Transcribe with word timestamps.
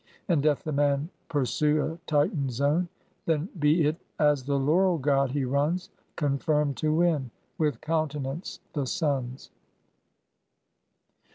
And 0.27 0.41
doth 0.41 0.63
the 0.63 0.71
man 0.71 1.09
pursue 1.29 1.79
a 1.83 1.99
tightened 2.07 2.51
zone, 2.51 2.89
Then 3.27 3.49
be 3.59 3.85
it 3.85 3.97
as 4.17 4.43
the 4.45 4.57
Laurel 4.57 4.97
God 4.97 5.29
he 5.29 5.45
runs, 5.45 5.91
Confirmed 6.15 6.75
to 6.77 6.91
win, 6.91 7.29
with 7.59 7.81
countenance 7.81 8.61
the 8.73 8.87
Sun's. 8.87 9.51